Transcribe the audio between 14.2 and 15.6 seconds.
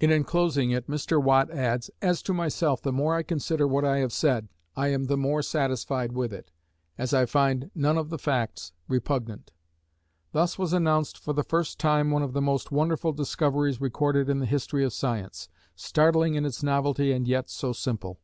in the history of science,